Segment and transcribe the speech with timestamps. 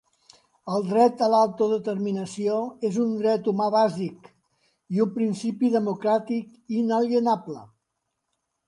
[0.75, 2.57] El dret a l'autodeterminació
[2.91, 4.33] és un dret humà bàsic
[4.97, 7.63] i un principi democràtic inalienable.